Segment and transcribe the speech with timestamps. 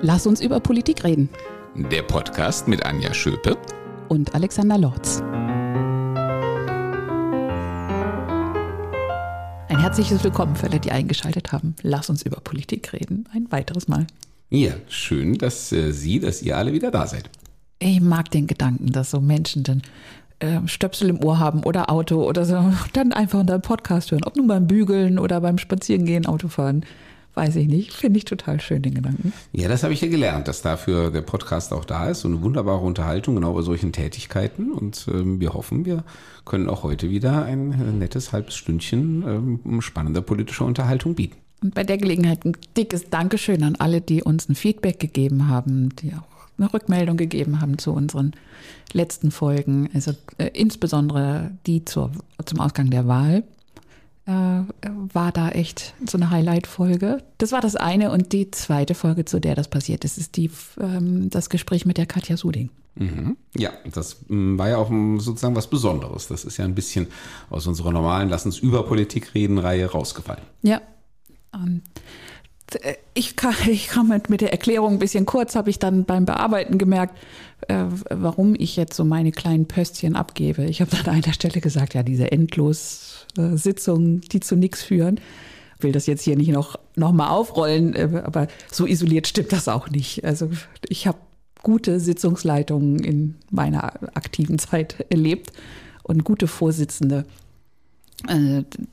[0.00, 1.28] Lass uns über Politik reden.
[1.74, 3.58] Der Podcast mit Anja Schöpe
[4.08, 5.20] und Alexander Lorz.
[9.68, 11.74] Ein herzliches Willkommen für alle, die eingeschaltet haben.
[11.82, 13.28] Lass uns über Politik reden.
[13.32, 14.06] Ein weiteres Mal.
[14.50, 17.28] Ja, schön, dass äh, Sie, dass ihr alle wieder da seid.
[17.80, 19.82] Ich mag den Gedanken, dass so Menschen dann
[20.38, 24.22] äh, Stöpsel im Ohr haben oder Auto oder so, dann einfach unseren Podcast hören.
[24.24, 26.84] Ob nun beim Bügeln oder beim Spazierengehen, Autofahren
[27.38, 27.92] weiß ich nicht.
[27.92, 29.32] Finde ich total schön, den Gedanken.
[29.52, 32.22] Ja, das habe ich ja gelernt, dass dafür der Podcast auch da ist.
[32.22, 34.72] So eine wunderbare Unterhaltung genau bei solchen Tätigkeiten.
[34.72, 36.02] Und ähm, wir hoffen, wir
[36.44, 41.36] können auch heute wieder ein äh, nettes halbes Stündchen ähm, spannender politischer Unterhaltung bieten.
[41.62, 45.94] Und bei der Gelegenheit ein dickes Dankeschön an alle, die uns ein Feedback gegeben haben,
[45.94, 48.32] die auch eine Rückmeldung gegeben haben zu unseren
[48.92, 52.10] letzten Folgen, also äh, insbesondere die zur,
[52.44, 53.44] zum Ausgang der Wahl
[54.28, 57.22] war da echt so eine Highlight-Folge.
[57.38, 60.50] Das war das eine und die zweite Folge, zu der das passiert ist, ist die,
[60.78, 62.68] ähm, das Gespräch mit der Katja Suding.
[62.96, 63.36] Mhm.
[63.56, 66.28] Ja, das mm, war ja auch mm, sozusagen was Besonderes.
[66.28, 67.06] Das ist ja ein bisschen
[67.48, 70.42] aus unserer normalen Lass uns über Politik reden Reihe rausgefallen.
[70.62, 70.82] Ja.
[71.54, 71.82] Ähm,
[73.14, 76.78] ich kam, ich kam mit, der Erklärung ein bisschen kurz, habe ich dann beim Bearbeiten
[76.78, 77.16] gemerkt,
[77.68, 80.64] äh, warum ich jetzt so meine kleinen Pöstchen abgebe.
[80.64, 84.82] Ich habe dann an einer Stelle gesagt, ja, diese endlos äh, Sitzungen, die zu nichts
[84.82, 85.20] führen.
[85.76, 89.52] Ich will das jetzt hier nicht noch, noch mal aufrollen, äh, aber so isoliert stimmt
[89.52, 90.24] das auch nicht.
[90.24, 90.50] Also
[90.88, 91.18] ich habe
[91.62, 95.52] gute Sitzungsleitungen in meiner aktiven Zeit erlebt
[96.02, 97.47] und gute Vorsitzende äh,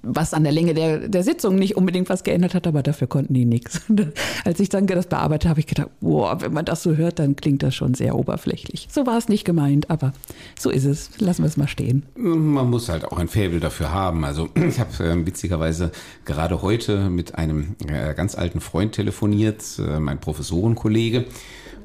[0.04, 3.34] was an der Länge der, der Sitzung nicht unbedingt was geändert hat, aber dafür konnten
[3.34, 3.82] die nichts.
[4.46, 7.18] Als ich dann das bearbeitet habe, habe ich gedacht, boah, wenn man das so hört,
[7.20, 8.90] dann klingt das schon sehr oberflächlich.
[8.92, 10.12] So war es nicht gemeint, aber
[10.60, 11.10] so ist es.
[11.20, 12.04] Lassen wir es mal stehen.
[12.16, 14.26] Man muss halt auch ein Faible dafür haben.
[14.26, 15.92] Also ich habe äh, witzigerweise
[16.26, 21.26] gerade heute mit einem äh, ganz alten Freund telefoniert, äh, mein Professorenkollege.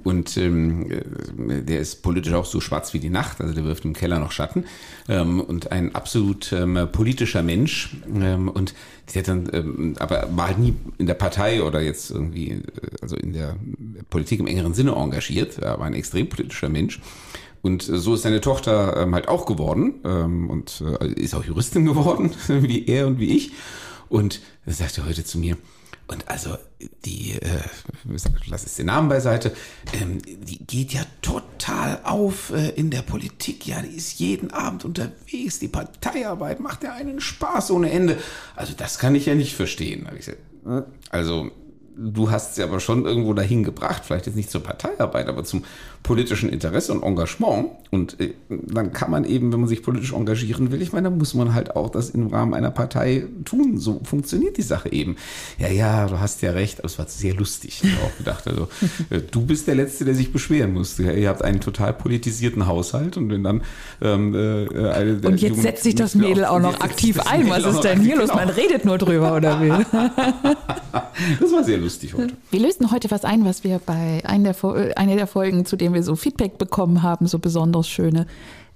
[0.05, 3.84] Und ähm, äh, der ist politisch auch so schwarz wie die Nacht, also der wirft
[3.84, 4.65] im Keller noch Schatten.
[5.09, 7.97] Ähm, und ein absolut ähm, politischer Mensch.
[8.15, 8.75] Ähm, und
[9.15, 12.62] der dann, ähm, aber war halt nie in der Partei oder jetzt irgendwie, äh,
[13.03, 13.56] also in der
[14.09, 15.59] Politik im engeren Sinne engagiert.
[15.59, 17.00] Er war ein extrem politischer Mensch.
[17.62, 21.44] Und äh, so ist seine Tochter ähm, halt auch geworden ähm, und äh, ist auch
[21.44, 23.53] Juristin geworden, wie er und wie ich.
[24.09, 25.56] Und er sagte heute zu mir,
[26.10, 26.56] und also
[27.04, 27.60] die, äh,
[28.47, 29.53] lass es den Namen beiseite,
[29.93, 33.66] ähm, die geht ja total auf äh, in der Politik.
[33.66, 35.60] Ja, die ist jeden Abend unterwegs.
[35.60, 38.19] Die Parteiarbeit macht ja einen Spaß ohne Ende.
[38.56, 40.09] Also das kann ich ja nicht verstehen.
[41.10, 41.50] Also
[41.97, 45.65] du hast sie aber schon irgendwo dahin gebracht, vielleicht jetzt nicht zur Parteiarbeit, aber zum
[46.03, 47.69] politischen Interesse und Engagement.
[47.91, 51.19] Und äh, dann kann man eben, wenn man sich politisch engagieren will, ich meine, dann
[51.19, 53.78] muss man halt auch das im Rahmen einer Partei tun.
[53.78, 55.16] So funktioniert die Sache eben.
[55.59, 58.47] Ja, ja, du hast ja recht, aber es war sehr lustig, ich auch gedacht.
[58.47, 58.69] Also,
[59.10, 61.12] äh, du bist der Letzte, der sich beschweren musste.
[61.12, 63.62] ihr habt einen total politisischen Haushalt und wenn dann
[64.00, 67.50] ähm, äh, eine Und jetzt Jugend setzt sich das Mädel auch noch aktiv ein.
[67.50, 68.28] Was ist denn hier los?
[68.28, 69.69] Man redet nur drüber, oder wie?
[71.41, 72.34] das war sehr lustig heute.
[72.50, 75.90] Wir lösen heute was ein, was wir bei einer der, einer der Folgen, zu dem
[75.91, 78.27] dem wir so Feedback bekommen haben, so besonders schöne,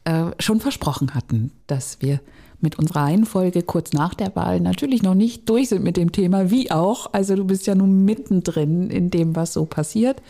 [0.04, 2.20] äh, schon versprochen hatten, dass wir
[2.60, 6.50] mit unserer Reihenfolge kurz nach der Wahl natürlich noch nicht durch sind mit dem Thema,
[6.50, 7.12] wie auch.
[7.12, 10.22] Also du bist ja nun mittendrin in dem, was so passiert.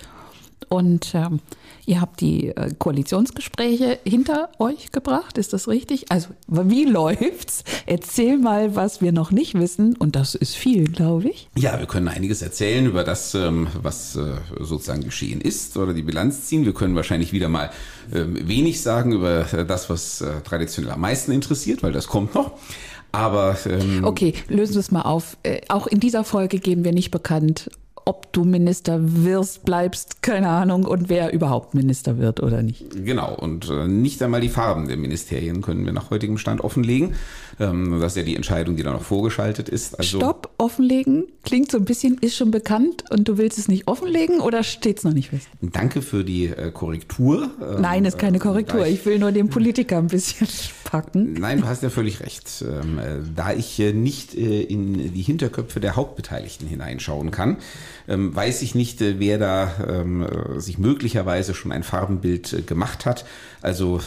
[0.69, 1.41] Und ähm,
[1.87, 6.10] ihr habt die äh, Koalitionsgespräche hinter euch gebracht, ist das richtig?
[6.10, 7.65] Also wie läuft's?
[7.87, 9.97] Erzähl mal, was wir noch nicht wissen.
[9.97, 11.48] Und das ist viel, glaube ich.
[11.56, 16.03] Ja, wir können einiges erzählen über das, ähm, was äh, sozusagen geschehen ist oder die
[16.03, 16.65] Bilanz ziehen.
[16.65, 17.71] Wir können wahrscheinlich wieder mal
[18.12, 22.34] ähm, wenig sagen über äh, das, was äh, traditionell am meisten interessiert, weil das kommt
[22.34, 22.53] noch.
[23.12, 25.36] Aber ähm, okay, lösen wir es mal auf.
[25.44, 27.71] Äh, auch in dieser Folge geben wir nicht bekannt,
[28.04, 32.84] ob du Minister wirst, bleibst, keine Ahnung, und wer überhaupt Minister wird oder nicht.
[33.04, 37.15] Genau, und äh, nicht einmal die Farben der Ministerien können wir nach heutigem Stand offenlegen.
[37.60, 39.98] Ähm, das ist ja die Entscheidung, die da noch vorgeschaltet ist.
[39.98, 43.87] Also Stopp, offenlegen klingt so ein bisschen, ist schon bekannt und du willst es nicht
[43.87, 45.48] offenlegen oder steht es noch nicht fest?
[45.60, 47.51] Danke für die äh, Korrektur.
[47.60, 48.86] Ähm, Nein, ist keine Korrektur.
[48.86, 50.48] Ich, ich, will nur den Politiker ein bisschen
[50.84, 51.34] packen.
[51.34, 52.65] Nein, du hast ja völlig recht.
[52.66, 53.03] Ähm, äh,
[53.34, 57.59] da ich äh, nicht äh, in die Hinterköpfe der Hauptbeteiligten hineinschauen kann,
[58.06, 60.04] weiß ich nicht, wer da
[60.56, 63.24] sich möglicherweise schon ein Farbenbild gemacht hat.
[63.62, 63.98] Also,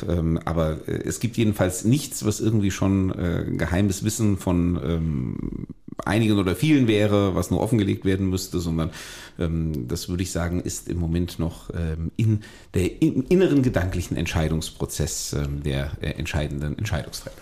[0.45, 3.11] aber es gibt jedenfalls nichts, was irgendwie schon
[3.43, 5.67] geheimes Wissen von ähm,
[6.05, 8.91] einigen oder vielen wäre, was nur offengelegt werden müsste, sondern
[9.39, 12.41] ähm, das würde ich sagen, ist im Moment noch ähm, in
[12.73, 17.35] der im inneren gedanklichen Entscheidungsprozess ähm, der äh, entscheidenden Entscheidungsträger.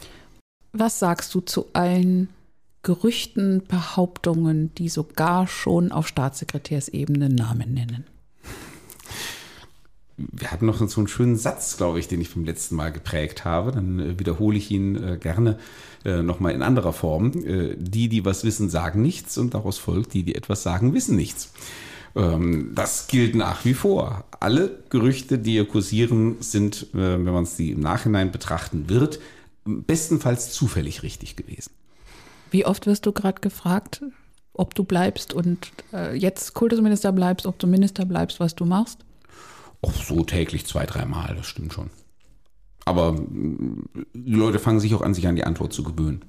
[0.74, 2.30] Was sagst du zu allen
[2.83, 8.06] Gerüchten, Behauptungen, die sogar schon auf Staatssekretärsebene Namen nennen?
[10.18, 13.44] Wir hatten noch so einen schönen Satz, glaube ich, den ich beim letzten Mal geprägt
[13.44, 13.72] habe.
[13.72, 15.58] Dann äh, wiederhole ich ihn äh, gerne
[16.06, 17.32] äh, nochmal in anderer Form.
[17.78, 21.52] Die, die was wissen, sagen nichts und daraus folgt, die, die etwas sagen, wissen nichts.
[22.16, 24.24] Ähm, das gilt nach wie vor.
[24.40, 29.20] Alle Gerüchte, die hier kursieren, sind, wenn man es die im Nachhinein betrachten wird,
[29.66, 31.72] bestenfalls zufällig richtig gewesen.
[32.52, 34.04] Wie oft wirst du gerade gefragt,
[34.54, 35.72] ob du bleibst und
[36.14, 39.05] jetzt Kultusminister bleibst, ob du Minister bleibst, was du machst?
[39.81, 41.89] Auch so täglich zwei, dreimal, das stimmt schon.
[42.86, 46.25] Aber die Leute fangen sich auch an, sich an die Antwort zu gewöhnen.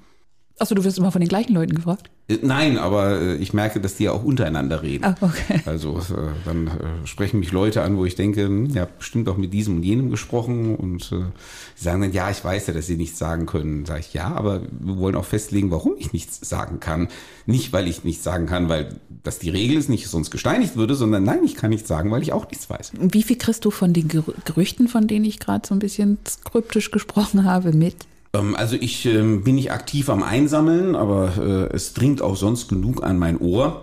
[0.59, 2.09] Achso, du wirst immer von den gleichen Leuten gefragt?
[2.29, 5.05] Äh, nein, aber äh, ich merke, dass die ja auch untereinander reden.
[5.05, 5.61] Ah, okay.
[5.67, 6.71] Also äh, dann
[7.05, 10.11] sprechen mich Leute an, wo ich denke, hm, ja, bestimmt auch mit diesem und jenem
[10.11, 13.85] gesprochen und sie sagen dann, ja, ich weiß ja, dass sie nichts sagen können.
[13.85, 17.09] Sage ich, ja, aber wir wollen auch festlegen, warum ich nichts sagen kann.
[17.45, 20.95] Nicht, weil ich nichts sagen kann, weil das die Regel ist, nicht sonst gesteinigt würde,
[20.95, 22.93] sondern nein, ich kann nichts sagen, weil ich auch nichts weiß.
[22.99, 26.91] Wie viel kriegst du von den Gerüchten, von denen ich gerade so ein bisschen kryptisch
[26.91, 28.07] gesprochen habe, mit?
[28.37, 32.69] Ähm, also ich ähm, bin nicht aktiv am Einsammeln, aber äh, es dringt auch sonst
[32.69, 33.83] genug an mein Ohr.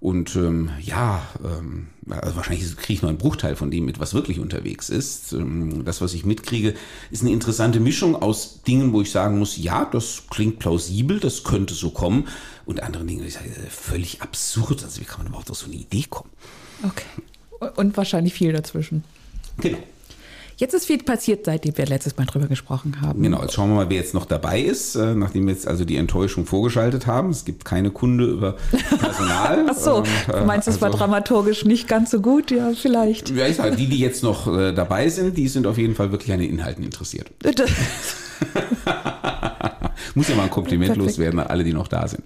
[0.00, 4.14] Und ähm, ja, ähm, also wahrscheinlich kriege ich nur einen Bruchteil von dem mit, was
[4.14, 5.32] wirklich unterwegs ist.
[5.32, 6.74] Ähm, das, was ich mitkriege,
[7.12, 11.44] ist eine interessante Mischung aus Dingen, wo ich sagen muss, ja, das klingt plausibel, das
[11.44, 12.26] könnte so kommen.
[12.66, 14.82] Und andere Dinge, ich sage, völlig absurd.
[14.82, 16.30] Also wie kann man überhaupt auf so eine Idee kommen?
[16.82, 17.70] Okay.
[17.76, 19.04] Und wahrscheinlich viel dazwischen.
[19.58, 19.78] Genau.
[20.62, 23.20] Jetzt ist viel passiert, seitdem wir letztes Mal drüber gesprochen haben.
[23.20, 25.84] Genau, jetzt schauen wir mal, wer jetzt noch dabei ist, äh, nachdem wir jetzt also
[25.84, 27.30] die Enttäuschung vorgeschaltet haben.
[27.30, 28.54] Es gibt keine Kunde über
[29.00, 29.66] Personal.
[29.68, 32.52] Ach so, du äh, meinst, es also, war dramaturgisch nicht ganz so gut?
[32.52, 33.30] Ja, vielleicht.
[33.30, 36.12] Ja, ich sage, die, die jetzt noch äh, dabei sind, die sind auf jeden Fall
[36.12, 37.32] wirklich an den Inhalten interessiert.
[40.14, 41.08] Muss ja mal ein Kompliment Perfekt.
[41.08, 42.22] loswerden an alle, die noch da sind.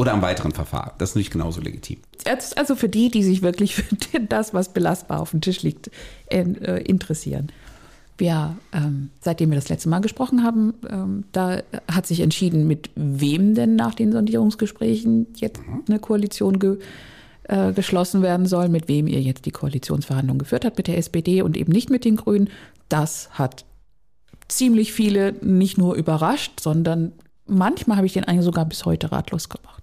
[0.00, 0.92] Oder am weiteren Verfahren.
[0.96, 1.98] Das ist nicht genauso legitim.
[2.56, 5.90] Also für die, die sich wirklich für das, was belastbar auf dem Tisch liegt,
[6.30, 6.42] äh,
[6.84, 7.52] interessieren.
[8.16, 12.88] Wir, ähm, seitdem wir das letzte Mal gesprochen haben, ähm, da hat sich entschieden, mit
[12.94, 15.82] wem denn nach den Sondierungsgesprächen jetzt mhm.
[15.86, 16.78] eine Koalition ge,
[17.44, 21.42] äh, geschlossen werden soll, mit wem ihr jetzt die Koalitionsverhandlungen geführt habt, mit der SPD
[21.42, 22.48] und eben nicht mit den Grünen.
[22.88, 23.66] Das hat
[24.48, 27.12] ziemlich viele nicht nur überrascht, sondern
[27.46, 29.79] manchmal habe ich den einen sogar bis heute ratlos gemacht.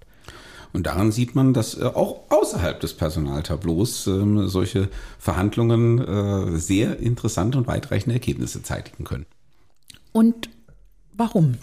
[0.73, 6.99] Und daran sieht man, dass äh, auch außerhalb des Personaltableaus ähm, solche Verhandlungen äh, sehr
[6.99, 9.25] interessante und weitreichende Ergebnisse zeitigen können.
[10.11, 10.49] Und
[11.13, 11.55] warum?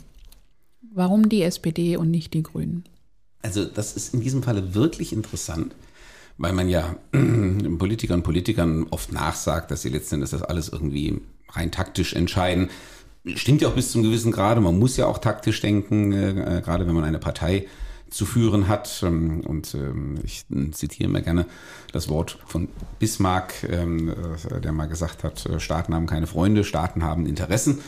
[0.92, 2.84] Warum die SPD und nicht die Grünen?
[3.42, 5.74] Also das ist in diesem Falle wirklich interessant,
[6.38, 6.96] weil man ja
[7.78, 12.70] Politikern und Politikern oft nachsagt, dass sie letztendlich das alles irgendwie rein taktisch entscheiden.
[13.34, 14.60] Stimmt ja auch bis zum gewissen Grade.
[14.60, 17.66] Man muss ja auch taktisch denken, äh, gerade wenn man eine Partei
[18.14, 19.02] zu führen hat.
[19.02, 21.46] Ähm, und ähm, ich zitiere immer gerne
[21.92, 22.68] das Wort von
[22.98, 27.80] Bismarck, ähm, äh, der mal gesagt hat, äh, Staaten haben keine Freunde, Staaten haben Interessen.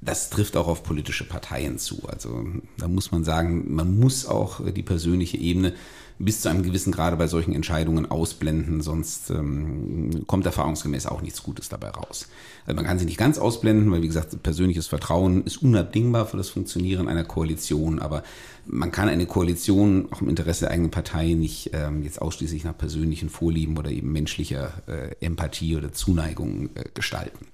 [0.00, 2.02] Das trifft auch auf politische Parteien zu.
[2.08, 2.46] Also
[2.76, 5.74] da muss man sagen, man muss auch die persönliche Ebene
[6.20, 11.42] bis zu einem gewissen Grade bei solchen Entscheidungen ausblenden, sonst ähm, kommt erfahrungsgemäß auch nichts
[11.42, 12.28] Gutes dabei raus.
[12.66, 16.36] Also man kann sie nicht ganz ausblenden, weil wie gesagt, persönliches Vertrauen ist unabdingbar für
[16.36, 18.24] das Funktionieren einer Koalition, aber
[18.66, 22.76] man kann eine Koalition auch im Interesse der eigenen Partei nicht ähm, jetzt ausschließlich nach
[22.76, 27.46] persönlichen Vorlieben oder eben menschlicher äh, Empathie oder Zuneigung äh, gestalten.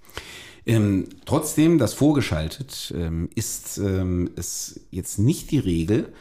[0.66, 6.12] Ähm, trotzdem, das vorgeschaltet ähm, ist ähm, es jetzt nicht die Regel,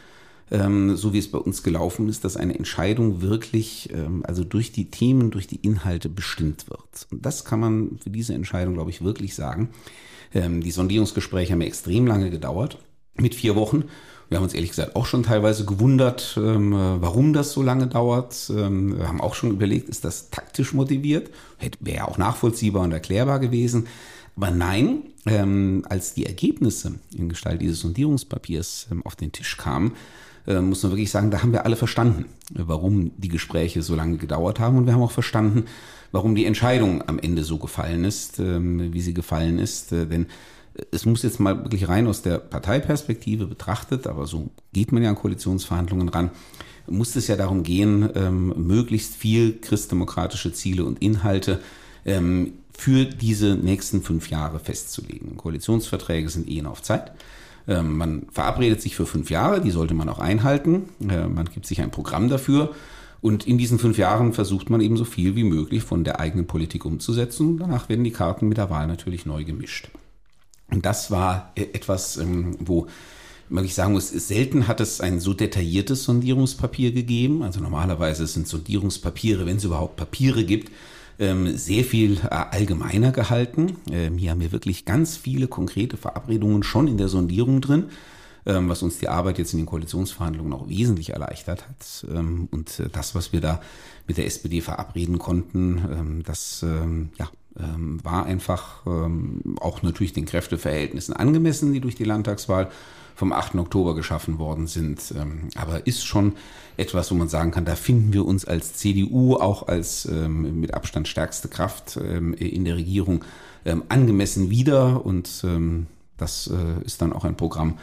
[0.50, 4.72] ähm, so wie es bei uns gelaufen ist, dass eine Entscheidung wirklich, ähm, also durch
[4.72, 7.06] die Themen, durch die Inhalte bestimmt wird.
[7.10, 9.70] Und das kann man für diese Entscheidung, glaube ich, wirklich sagen.
[10.36, 12.78] Die Sondierungsgespräche haben extrem lange gedauert,
[13.14, 13.84] mit vier Wochen.
[14.28, 18.48] Wir haben uns ehrlich gesagt auch schon teilweise gewundert, warum das so lange dauert.
[18.48, 21.30] Wir haben auch schon überlegt, ist das taktisch motiviert?
[21.78, 23.86] Wäre ja auch nachvollziehbar und erklärbar gewesen.
[24.36, 29.92] Aber nein, ähm, als die Ergebnisse in Gestalt dieses Sondierungspapiers ähm, auf den Tisch kamen,
[30.46, 34.16] äh, muss man wirklich sagen, da haben wir alle verstanden, warum die Gespräche so lange
[34.16, 34.76] gedauert haben.
[34.76, 35.64] Und wir haben auch verstanden,
[36.12, 39.92] warum die Entscheidung am Ende so gefallen ist, ähm, wie sie gefallen ist.
[39.92, 40.26] Äh, denn
[40.90, 45.10] es muss jetzt mal wirklich rein aus der Parteiperspektive betrachtet, aber so geht man ja
[45.10, 46.30] an Koalitionsverhandlungen ran,
[46.86, 51.60] muss es ja darum gehen, ähm, möglichst viel christdemokratische Ziele und Inhalte
[52.04, 55.36] ähm, für diese nächsten fünf Jahre festzulegen.
[55.36, 57.12] Koalitionsverträge sind eh auf Zeit.
[57.66, 60.84] Ähm, man verabredet sich für fünf Jahre, die sollte man auch einhalten.
[61.08, 62.74] Äh, man gibt sich ein Programm dafür.
[63.20, 66.46] Und in diesen fünf Jahren versucht man eben so viel wie möglich von der eigenen
[66.46, 67.56] Politik umzusetzen.
[67.58, 69.88] Danach werden die Karten mit der Wahl natürlich neu gemischt.
[70.70, 72.86] Und das war e-, etwas, ähm, wo
[73.48, 77.42] man ich sagen muss, selten hat es ein so detailliertes Sondierungspapier gegeben.
[77.42, 80.70] Also normalerweise sind Sondierungspapiere, wenn es überhaupt Papiere gibt,
[81.18, 83.76] sehr viel äh, allgemeiner gehalten.
[83.90, 87.90] Ähm, hier haben wir wirklich ganz viele konkrete Verabredungen schon in der Sondierung drin,
[88.46, 92.06] ähm, was uns die Arbeit jetzt in den Koalitionsverhandlungen auch wesentlich erleichtert hat.
[92.10, 93.60] Ähm, und äh, das, was wir da
[94.06, 96.64] mit der SPD verabreden konnten, ähm, das
[97.58, 98.86] ähm, war einfach
[99.60, 102.70] auch natürlich den Kräfteverhältnissen angemessen, die durch die Landtagswahl
[103.16, 103.54] vom 8.
[103.56, 105.14] Oktober geschaffen worden sind.
[105.16, 106.32] Ähm, aber ist schon
[106.76, 110.74] etwas, wo man sagen kann, da finden wir uns als CDU auch als ähm, mit
[110.74, 113.24] Abstand stärkste Kraft ähm, in der Regierung
[113.88, 115.06] angemessen wieder.
[115.06, 115.42] Und
[116.16, 117.78] das äh, ist dann auch ein Programm,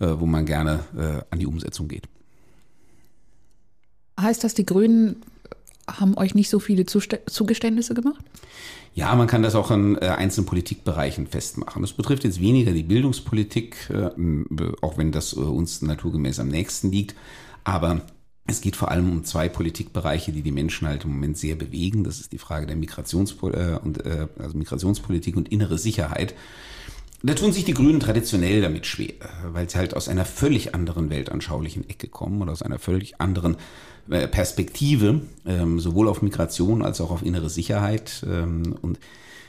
[0.00, 2.04] äh, wo man gerne äh, an die Umsetzung geht.
[4.18, 5.22] Heißt das, die Grünen
[5.88, 8.24] haben euch nicht so viele Zugeständnisse gemacht?
[8.94, 11.82] Ja, man kann das auch an äh, einzelnen Politikbereichen festmachen.
[11.82, 14.10] Das betrifft jetzt weniger die Bildungspolitik, äh,
[14.80, 17.14] auch wenn das äh, uns naturgemäß am nächsten liegt.
[17.64, 18.00] Aber
[18.46, 22.04] es geht vor allem um zwei Politikbereiche, die die Menschen halt im Moment sehr bewegen.
[22.04, 26.32] Das ist die Frage der Migrationspol und, also Migrationspolitik und innere Sicherheit.
[27.22, 29.14] Da tun sich die Grünen traditionell damit schwer,
[29.50, 33.56] weil sie halt aus einer völlig anderen weltanschaulichen Ecke kommen oder aus einer völlig anderen
[34.10, 38.24] äh, Perspektive, ähm, sowohl auf Migration als auch auf innere Sicherheit.
[38.28, 39.00] Ähm, und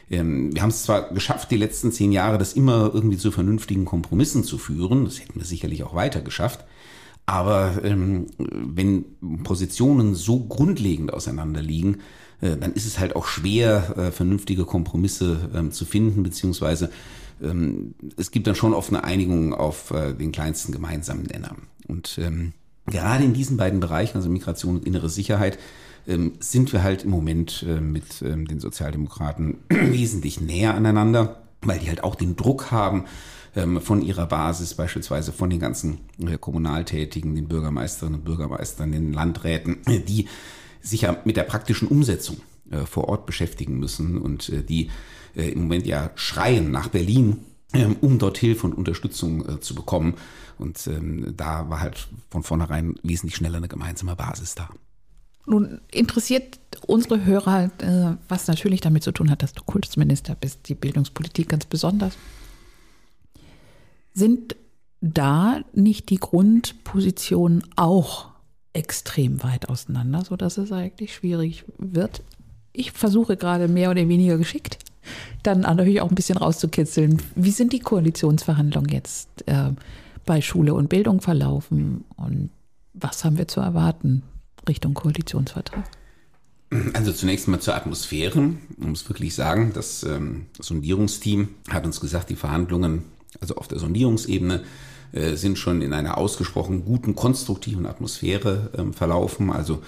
[0.10, 3.84] ähm, wir haben es zwar geschafft, die letzten zehn Jahre das immer irgendwie zu vernünftigen
[3.84, 6.64] Kompromissen zu führen, das hätten wir sicherlich auch weiter geschafft,
[7.26, 9.04] aber wenn
[9.44, 11.98] Positionen so grundlegend auseinander liegen,
[12.40, 16.90] äh, dann ist es halt auch schwer, äh, vernünftige Kompromisse zu finden, beziehungsweise
[17.42, 21.56] ähm, es gibt dann schon oft eine Einigung auf äh, den kleinsten gemeinsamen Nenner.
[21.88, 22.54] Und ähm,
[22.86, 25.58] gerade in diesen beiden Bereichen, also Migration und innere Sicherheit,
[26.08, 31.80] ähm, sind wir halt im Moment äh, mit ähm, den Sozialdemokraten wesentlich näher aneinander, weil
[31.80, 33.06] die halt auch den Druck haben
[33.56, 39.14] ähm, von ihrer Basis, beispielsweise von den ganzen äh, Kommunaltätigen, den Bürgermeisterinnen und Bürgermeistern, den
[39.14, 40.28] Landräten, die
[40.82, 42.38] sich ja mit der praktischen Umsetzung
[42.72, 44.90] äh, vor Ort beschäftigen müssen und die
[45.44, 47.40] im Moment ja schreien nach Berlin,
[48.02, 50.16] um dort Hilfe und Unterstützung zu bekommen.
[50.58, 54.70] Und ähm, da war halt von vornherein wesentlich schneller eine gemeinsame Basis da.
[55.46, 60.36] Nun interessiert unsere Hörer halt, äh, was natürlich damit zu tun hat, dass du Kultusminister
[60.36, 62.18] bist, die Bildungspolitik ganz besonders.
[64.14, 64.56] Sind
[65.00, 68.30] da nicht die Grundpositionen auch
[68.74, 72.24] extrem weit auseinander, sodass es eigentlich schwierig wird?
[72.74, 74.80] Ich versuche gerade mehr oder weniger geschickt,
[75.44, 77.22] dann natürlich auch ein bisschen rauszukitzeln.
[77.36, 79.30] Wie sind die Koalitionsverhandlungen jetzt?
[79.48, 79.72] Äh,
[80.28, 82.52] bei Schule und Bildung verlaufen und
[82.94, 84.22] was haben wir zu erwarten
[84.68, 85.84] Richtung Koalitionsvertrag?
[86.94, 88.40] Also zunächst mal zur Atmosphäre.
[88.78, 93.04] Man muss wirklich sagen, das, ähm, Sondierungsteam hat uns gesagt, die Verhandlungen,
[93.40, 94.64] also auf der Sondierungsebene,
[95.14, 99.50] äh, sind schon in einer ausgesprochen guten, konstruktiven Atmosphäre ähm, verlaufen.
[99.50, 99.82] Also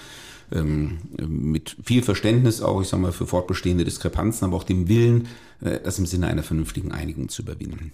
[0.50, 5.28] mit viel Verständnis auch, ich sage mal, für fortbestehende Diskrepanzen, aber auch dem Willen,
[5.60, 7.92] äh, das im Sinne einer vernünftigen Einigung zu überwinden.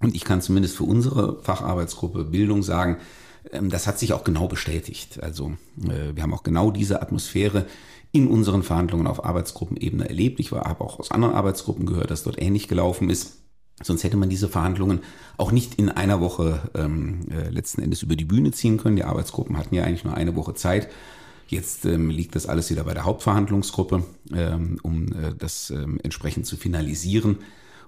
[0.00, 2.98] Und ich kann zumindest für unsere Facharbeitsgruppe Bildung sagen,
[3.50, 5.22] ähm, das hat sich auch genau bestätigt.
[5.22, 5.52] Also
[5.82, 7.66] äh, wir haben auch genau diese Atmosphäre
[8.10, 10.38] in unseren Verhandlungen auf Arbeitsgruppenebene erlebt.
[10.38, 13.38] Ich habe auch aus anderen Arbeitsgruppen gehört, dass dort ähnlich gelaufen ist.
[13.82, 15.00] Sonst hätte man diese Verhandlungen
[15.38, 18.96] auch nicht in einer Woche ähm, äh, letzten Endes über die Bühne ziehen können.
[18.96, 20.88] Die Arbeitsgruppen hatten ja eigentlich nur eine Woche Zeit.
[21.48, 26.46] Jetzt ähm, liegt das alles wieder bei der Hauptverhandlungsgruppe, ähm, um äh, das ähm, entsprechend
[26.46, 27.38] zu finalisieren.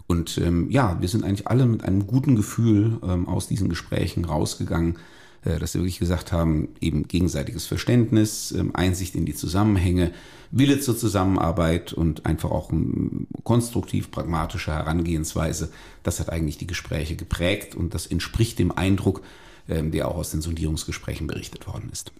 [0.06, 4.24] Und ähm, ja, wir sind eigentlich alle mit einem guten Gefühl ähm, aus diesen Gesprächen
[4.26, 4.98] rausgegangen,
[5.44, 10.12] äh, dass wir wirklich gesagt haben, eben gegenseitiges Verständnis, ähm, Einsicht in die Zusammenhänge,
[10.50, 15.70] Wille zur Zusammenarbeit und einfach auch eine konstruktiv pragmatische Herangehensweise.
[16.02, 19.22] Das hat eigentlich die Gespräche geprägt und das entspricht dem Eindruck,
[19.68, 22.12] ähm, der auch aus den Sondierungsgesprächen berichtet worden ist.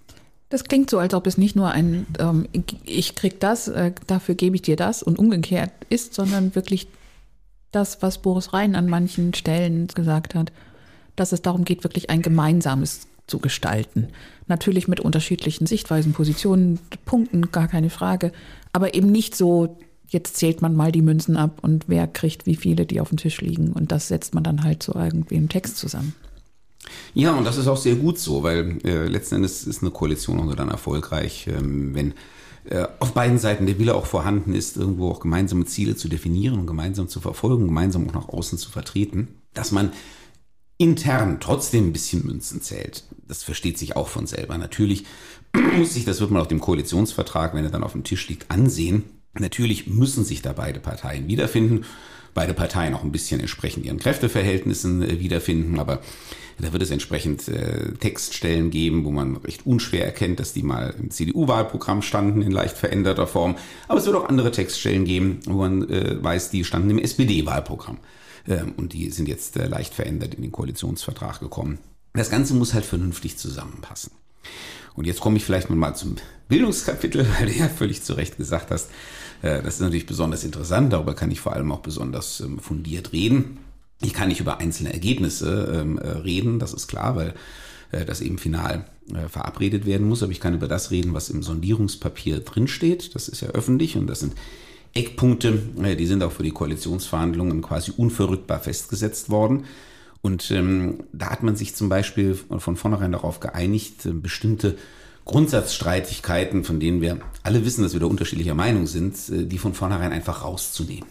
[0.55, 2.47] Das klingt so, als ob es nicht nur ein ähm,
[2.85, 6.87] ich krieg das, äh, dafür gebe ich dir das und umgekehrt ist, sondern wirklich
[7.73, 10.53] das, was Boris Rhein an manchen Stellen gesagt hat,
[11.17, 14.11] dass es darum geht, wirklich ein gemeinsames zu gestalten.
[14.47, 18.31] Natürlich mit unterschiedlichen Sichtweisen, Positionen, Punkten, gar keine Frage,
[18.73, 22.55] aber eben nicht so, jetzt zählt man mal die Münzen ab und wer kriegt wie
[22.55, 25.49] viele, die auf dem Tisch liegen und das setzt man dann halt so irgendwie im
[25.49, 26.15] Text zusammen.
[27.15, 30.41] Ja, und das ist auch sehr gut so, weil äh, letzten Endes ist eine Koalition
[30.41, 32.15] auch nur dann erfolgreich, ähm, wenn
[32.65, 36.59] äh, auf beiden Seiten der Wille auch vorhanden ist, irgendwo auch gemeinsame Ziele zu definieren
[36.59, 39.93] und gemeinsam zu verfolgen, gemeinsam auch nach außen zu vertreten, dass man
[40.79, 43.05] intern trotzdem ein bisschen Münzen zählt.
[43.29, 44.59] Das versteht sich auch von selber.
[44.59, 45.05] Natürlich
[45.77, 48.51] muss sich, das wird man auf dem Koalitionsvertrag, wenn er dann auf dem Tisch liegt,
[48.51, 49.05] ansehen.
[49.39, 51.85] Natürlich müssen sich da beide Parteien wiederfinden.
[52.35, 56.01] Beide Parteien auch ein bisschen entsprechend ihren Kräfteverhältnissen äh, wiederfinden, aber
[56.59, 60.95] da wird es entsprechend äh, Textstellen geben, wo man recht unschwer erkennt, dass die mal
[60.99, 63.57] im CDU-Wahlprogramm standen in leicht veränderter Form.
[63.89, 67.99] Aber es wird auch andere Textstellen geben, wo man äh, weiß, die standen im SPD-Wahlprogramm.
[68.47, 71.79] Ähm, und die sind jetzt äh, leicht verändert in den Koalitionsvertrag gekommen.
[72.13, 74.13] Das Ganze muss halt vernünftig zusammenpassen.
[74.95, 76.17] Und jetzt komme ich vielleicht mal zum
[76.49, 78.91] Bildungskapitel, weil du ja völlig zu Recht gesagt hast,
[79.45, 83.59] das ist natürlich besonders interessant, darüber kann ich vor allem auch besonders ähm, fundiert reden.
[84.01, 87.35] Ich kann nicht über einzelne Ergebnisse ähm, äh, reden, das ist klar, weil
[87.93, 90.23] äh, das eben final äh, verabredet werden muss.
[90.23, 93.15] Aber ich kann über das reden, was im Sondierungspapier drinsteht.
[93.15, 94.35] Das ist ja öffentlich und das sind
[94.95, 95.59] Eckpunkte,
[95.99, 99.65] die sind auch für die Koalitionsverhandlungen quasi unverrückbar festgesetzt worden.
[100.23, 104.77] Und ähm, da hat man sich zum Beispiel von vornherein darauf geeinigt, bestimmte
[105.25, 110.13] Grundsatzstreitigkeiten, von denen wir alle wissen, dass wir da unterschiedlicher Meinung sind, die von vornherein
[110.13, 111.09] einfach rauszunehmen.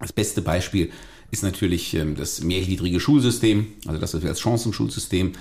[0.00, 0.90] Das beste Beispiel
[1.30, 5.32] ist natürlich ähm, das mehrgliedrige Schulsystem, also das, was wir als Chancenschulsystem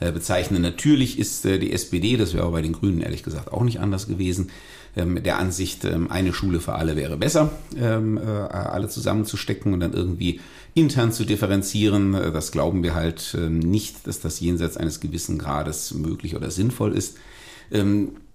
[0.00, 0.62] äh, bezeichnen.
[0.62, 3.80] Natürlich ist äh, die SPD, das wäre aber bei den Grünen ehrlich gesagt auch nicht
[3.80, 4.50] anders gewesen,
[4.96, 9.92] ähm, der Ansicht, ähm, eine Schule für alle wäre besser, äh, alle zusammenzustecken und dann
[9.92, 10.40] irgendwie
[10.74, 12.12] intern zu differenzieren.
[12.12, 17.18] Das glauben wir halt nicht, dass das jenseits eines gewissen Grades möglich oder sinnvoll ist.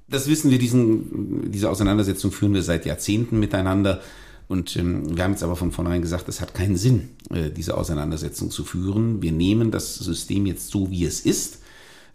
[0.09, 4.01] Das wissen wir, diesen, diese Auseinandersetzung führen wir seit Jahrzehnten miteinander.
[4.47, 7.75] Und ähm, wir haben jetzt aber von vornherein gesagt, es hat keinen Sinn, äh, diese
[7.75, 9.21] Auseinandersetzung zu führen.
[9.21, 11.59] Wir nehmen das System jetzt so, wie es ist,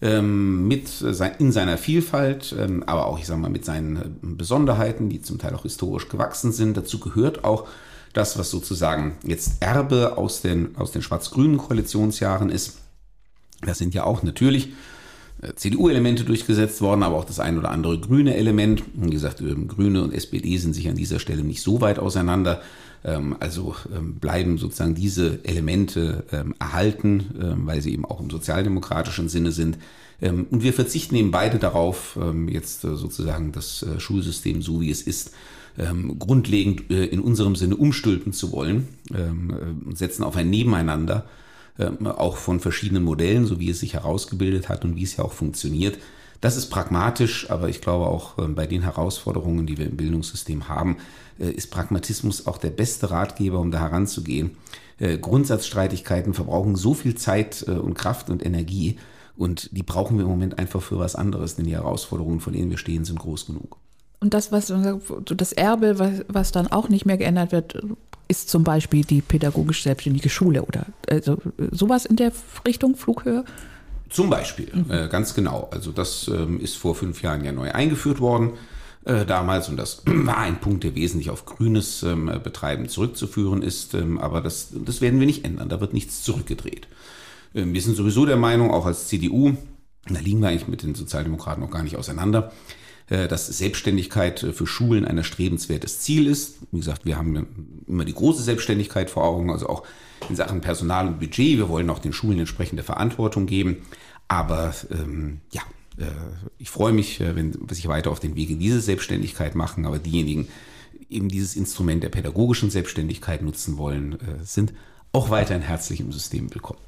[0.00, 4.00] ähm, mit sein, in seiner Vielfalt, ähm, aber auch, ich sage mal, mit seinen äh,
[4.22, 6.76] Besonderheiten, die zum Teil auch historisch gewachsen sind.
[6.76, 7.68] Dazu gehört auch
[8.14, 12.78] das, was sozusagen jetzt Erbe aus den, aus den schwarz-grünen Koalitionsjahren ist.
[13.60, 14.70] Das sind ja auch natürlich
[15.56, 18.84] CDU-Elemente durchgesetzt worden, aber auch das ein oder andere grüne Element.
[18.94, 22.62] Wie gesagt, ähm, Grüne und SPD sind sich an dieser Stelle nicht so weit auseinander.
[23.04, 26.24] Ähm, also ähm, bleiben sozusagen diese Elemente
[26.58, 29.78] erhalten, weil sie eben auch im sozialdemokratischen Sinne sind.
[30.20, 32.16] Und wir verzichten eben beide darauf,
[32.48, 35.32] jetzt äh, sozusagen das äh, Schulsystem so wie es ist,
[36.18, 38.88] grundlegend in unserem Sinne umstülpen zu wollen
[39.94, 41.30] setzen auf ein Nebeneinander ähm,
[42.04, 45.32] auch von verschiedenen Modellen, so wie es sich herausgebildet hat und wie es ja auch
[45.32, 45.98] funktioniert.
[46.42, 50.68] Das ist pragmatisch, aber ich glaube auch ähm, bei den Herausforderungen, die wir im Bildungssystem
[50.68, 50.96] haben,
[51.38, 54.56] äh, ist Pragmatismus auch der beste Ratgeber, um da heranzugehen.
[54.98, 58.98] Äh, Grundsatzstreitigkeiten verbrauchen so viel Zeit äh, und Kraft und Energie
[59.36, 62.70] und die brauchen wir im Moment einfach für was anderes, denn die Herausforderungen, von denen
[62.70, 63.78] wir stehen, sind groß genug.
[64.22, 64.72] Und das, was
[65.26, 67.82] das Erbe, was, was dann auch nicht mehr geändert wird,
[68.28, 71.38] ist zum Beispiel die pädagogisch selbstständige Schule oder also
[71.72, 72.30] sowas in der
[72.64, 73.44] Richtung Flughöhe?
[74.08, 74.90] Zum Beispiel, mhm.
[74.92, 75.68] äh, ganz genau.
[75.72, 78.52] Also das ähm, ist vor fünf Jahren ja neu eingeführt worden
[79.04, 83.94] äh, damals und das war ein Punkt, der wesentlich auf grünes ähm, Betreiben zurückzuführen ist.
[83.94, 85.68] Ähm, aber das, das werden wir nicht ändern.
[85.68, 86.86] Da wird nichts zurückgedreht.
[87.56, 89.56] Ähm, wir sind sowieso der Meinung, auch als CDU,
[90.06, 92.52] da liegen wir eigentlich mit den Sozialdemokraten noch gar nicht auseinander,
[93.08, 96.58] dass Selbstständigkeit äh, für Schulen ein erstrebenswertes Ziel ist.
[96.70, 99.84] Wie gesagt, wir haben immer die große Selbstständigkeit vor Augen, also auch
[100.28, 101.58] in Sachen Personal und Budget.
[101.58, 103.78] Wir wollen auch den Schulen entsprechende Verantwortung geben.
[104.28, 105.62] Aber ähm, ja,
[105.98, 106.04] äh,
[106.58, 109.84] ich freue mich, äh, wenn sich weiter auf den Weg in diese Selbstständigkeit machen.
[109.84, 110.48] Aber diejenigen,
[111.10, 114.72] die eben dieses Instrument der pädagogischen Selbstständigkeit nutzen wollen, äh, sind
[115.12, 116.80] auch weiterhin herzlich im System willkommen.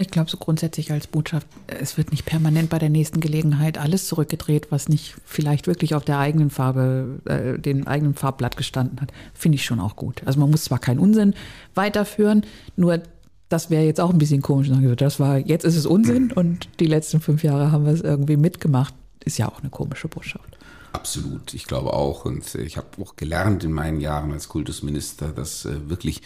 [0.00, 4.06] Ich glaube, so grundsätzlich als Botschaft, es wird nicht permanent bei der nächsten Gelegenheit alles
[4.06, 9.12] zurückgedreht, was nicht vielleicht wirklich auf der eigenen Farbe, äh, den eigenen Farbblatt gestanden hat.
[9.34, 10.22] Finde ich schon auch gut.
[10.24, 11.34] Also man muss zwar keinen Unsinn
[11.74, 13.02] weiterführen, nur
[13.50, 14.70] das wäre jetzt auch ein bisschen komisch.
[14.96, 18.38] Das war, jetzt ist es Unsinn und die letzten fünf Jahre haben wir es irgendwie
[18.38, 18.94] mitgemacht.
[19.22, 20.56] Ist ja auch eine komische Botschaft.
[20.92, 22.24] Absolut, ich glaube auch.
[22.24, 26.22] Und ich habe auch gelernt in meinen Jahren als Kultusminister, dass äh, wirklich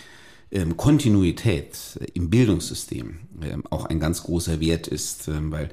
[0.55, 1.77] ähm, Kontinuität
[2.14, 5.69] im Bildungssystem ähm, auch ein ganz großer Wert ist, ähm, weil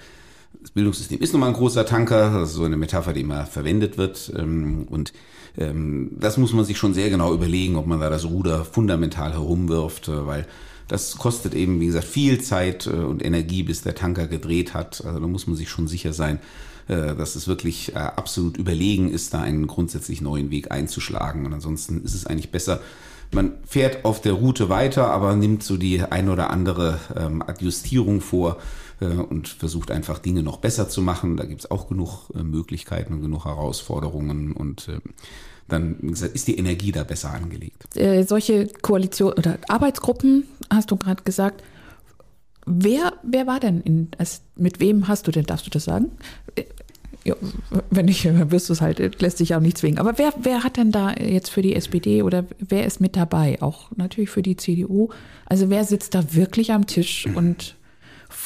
[0.59, 3.45] das Bildungssystem ist nun mal ein großer Tanker, das ist so eine Metapher, die immer
[3.45, 4.31] verwendet wird.
[4.35, 5.13] Ähm, und
[5.57, 9.33] ähm, das muss man sich schon sehr genau überlegen, ob man da das Ruder fundamental
[9.33, 10.47] herumwirft, äh, weil
[10.87, 15.03] das kostet eben, wie gesagt, viel Zeit äh, und Energie, bis der Tanker gedreht hat.
[15.05, 16.39] Also da muss man sich schon sicher sein,
[16.87, 21.45] äh, dass es wirklich absolut überlegen ist, da einen grundsätzlich neuen Weg einzuschlagen.
[21.45, 22.81] Und ansonsten ist es eigentlich besser,
[23.31, 28.21] man fährt auf der Route weiter, aber nimmt so die ein oder andere ähm, Adjustierung
[28.21, 28.57] vor
[28.99, 31.37] äh, und versucht einfach Dinge noch besser zu machen.
[31.37, 34.99] Da gibt es auch genug äh, Möglichkeiten und genug Herausforderungen und äh,
[35.67, 37.95] dann ist die Energie da besser angelegt.
[37.95, 41.63] Äh, solche Koalition oder Arbeitsgruppen, hast du gerade gesagt,
[42.65, 46.11] Wer, wer war denn in, also mit wem hast du denn, darfst du das sagen?
[47.23, 47.35] Ja,
[47.91, 49.99] wenn nicht, wirst du es halt, lässt sich auch nicht zwingen.
[49.99, 53.61] Aber wer, wer hat denn da jetzt für die SPD oder wer ist mit dabei?
[53.61, 55.09] Auch natürlich für die CDU.
[55.45, 57.75] Also wer sitzt da wirklich am Tisch und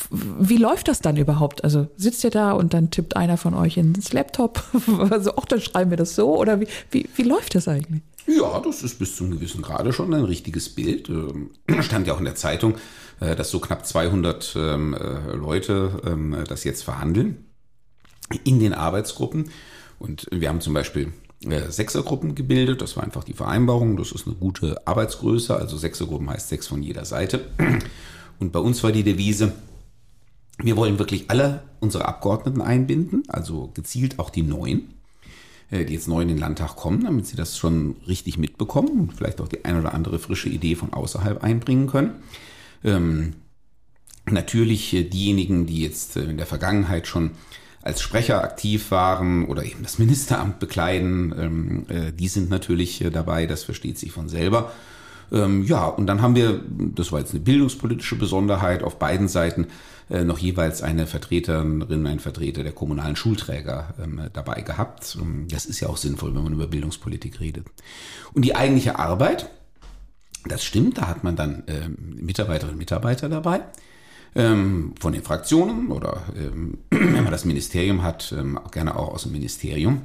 [0.09, 1.63] wie läuft das dann überhaupt?
[1.63, 4.63] Also sitzt ihr da und dann tippt einer von euch ins Laptop?
[5.09, 6.37] Also, ach, dann schreiben wir das so?
[6.37, 8.01] Oder wie, wie, wie läuft das eigentlich?
[8.27, 11.09] Ja, das ist bis zum gewissen Grade schon ein richtiges Bild.
[11.09, 12.75] Ähm, stand ja auch in der Zeitung,
[13.19, 17.44] äh, dass so knapp 200 ähm, äh, Leute ähm, das jetzt verhandeln
[18.43, 19.49] in den Arbeitsgruppen.
[19.99, 22.81] Und wir haben zum Beispiel äh, Sechsergruppen gebildet.
[22.81, 23.97] Das war einfach die Vereinbarung.
[23.97, 25.55] Das ist eine gute Arbeitsgröße.
[25.55, 27.47] Also Sechsergruppen heißt sechs von jeder Seite.
[28.39, 29.53] Und bei uns war die Devise,
[30.57, 34.93] wir wollen wirklich alle unsere Abgeordneten einbinden, also gezielt auch die Neuen,
[35.69, 39.13] äh, die jetzt neu in den Landtag kommen, damit sie das schon richtig mitbekommen und
[39.13, 42.15] vielleicht auch die ein oder andere frische Idee von außerhalb einbringen können.
[42.83, 43.33] Ähm,
[44.25, 47.31] natürlich äh, diejenigen, die jetzt in der Vergangenheit schon
[47.85, 53.11] als Sprecher aktiv waren oder eben das Ministeramt bekleiden, ähm, äh, die sind natürlich äh,
[53.11, 54.71] dabei, das versteht sich von selber.
[55.31, 59.67] Ähm, ja, und dann haben wir, das war jetzt eine bildungspolitische Besonderheit, auf beiden Seiten
[60.09, 65.15] äh, noch jeweils eine Vertreterin, ein Vertreter der kommunalen Schulträger ähm, dabei gehabt.
[65.21, 67.67] Ähm, das ist ja auch sinnvoll, wenn man über Bildungspolitik redet.
[68.33, 69.47] Und die eigentliche Arbeit,
[70.47, 73.61] das stimmt, da hat man dann ähm, Mitarbeiterinnen und Mitarbeiter dabei
[74.35, 79.23] ähm, von den Fraktionen oder ähm, wenn man das Ministerium hat, ähm, gerne auch aus
[79.23, 80.01] dem Ministerium,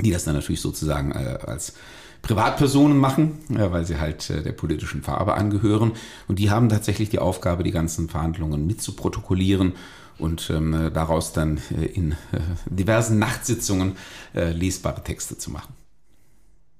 [0.00, 1.74] die das dann natürlich sozusagen äh, als
[2.22, 5.92] Privatpersonen machen, ja, weil sie halt äh, der politischen Farbe angehören.
[6.26, 9.74] Und die haben tatsächlich die Aufgabe, die ganzen Verhandlungen mitzuprotokollieren
[10.18, 13.96] und ähm, daraus dann äh, in äh, diversen Nachtsitzungen
[14.34, 15.74] äh, lesbare Texte zu machen.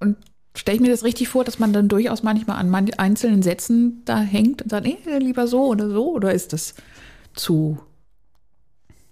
[0.01, 0.17] Und
[0.57, 4.03] stelle ich mir das richtig vor, dass man dann durchaus manchmal an man einzelnen Sätzen
[4.05, 6.13] da hängt und sagt, nee, lieber so oder so?
[6.13, 6.75] Oder ist das
[7.35, 7.79] zu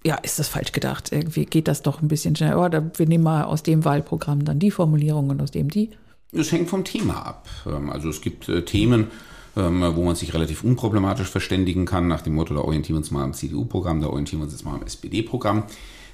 [0.05, 1.12] ja, ist das falsch gedacht?
[1.12, 2.57] Irgendwie geht das doch ein bisschen schnell.
[2.57, 5.90] Oh, wir nehmen mal aus dem Wahlprogramm dann die Formulierung und aus dem die.
[6.33, 7.48] Es hängt vom Thema ab.
[7.66, 9.09] Ähm, also es gibt äh, Themen,
[9.57, 13.11] ähm, wo man sich relativ unproblematisch verständigen kann, nach dem Motto, da orientieren wir uns
[13.11, 15.64] mal am CDU-Programm, da orientieren wir uns jetzt mal am SPD-Programm.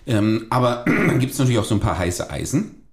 [0.06, 2.86] Ähm, aber dann gibt es natürlich auch so ein paar heiße Eisen,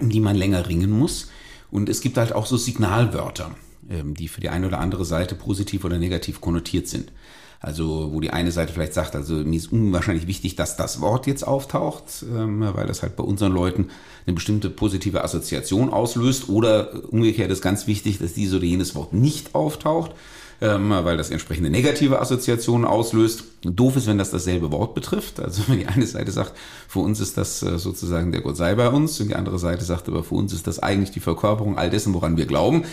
[0.00, 1.28] um die man länger ringen muss.
[1.70, 3.50] Und es gibt halt auch so Signalwörter,
[3.82, 7.12] die für die eine oder andere Seite positiv oder negativ konnotiert sind.
[7.60, 11.26] Also wo die eine Seite vielleicht sagt, also mir ist unwahrscheinlich wichtig, dass das Wort
[11.26, 13.88] jetzt auftaucht, ähm, weil das halt bei unseren Leuten
[14.26, 16.48] eine bestimmte positive Assoziation auslöst.
[16.48, 20.12] Oder umgekehrt ist ganz wichtig, dass dieses oder jenes Wort nicht auftaucht,
[20.60, 23.44] ähm, weil das entsprechende negative Assoziationen auslöst.
[23.62, 25.40] Doof ist, wenn das dasselbe Wort betrifft.
[25.40, 26.54] Also wenn die eine Seite sagt,
[26.88, 29.84] für uns ist das äh, sozusagen der Gott sei bei uns und die andere Seite
[29.84, 32.84] sagt aber, für uns ist das eigentlich die Verkörperung all dessen, woran wir glauben,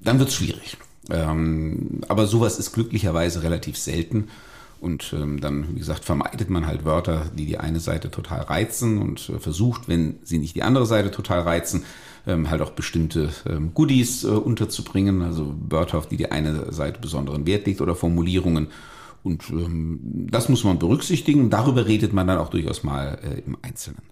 [0.00, 0.76] dann wird es schwierig.
[1.10, 4.28] Ähm, aber sowas ist glücklicherweise relativ selten.
[4.78, 8.98] Und ähm, dann, wie gesagt, vermeidet man halt Wörter, die die eine Seite total reizen
[8.98, 11.84] und äh, versucht, wenn sie nicht die andere Seite total reizen,
[12.26, 17.00] ähm, halt auch bestimmte ähm, Goodies äh, unterzubringen, also Wörter, auf die die eine Seite
[17.00, 18.68] besonderen Wert legt oder Formulierungen.
[19.22, 21.50] Und ähm, das muss man berücksichtigen.
[21.50, 24.02] Darüber redet man dann auch durchaus mal äh, im Einzelnen.